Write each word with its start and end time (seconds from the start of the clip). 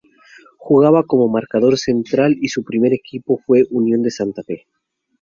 Jugaba 0.57 1.03
como 1.05 1.29
marcador 1.29 1.77
central 1.77 2.35
y 2.41 2.47
su 2.47 2.63
primer 2.63 2.91
equipo 2.91 3.37
fue 3.45 3.67
Unión 3.69 4.01
de 4.01 4.09
Santa 4.09 4.41
Fe. 4.41 4.65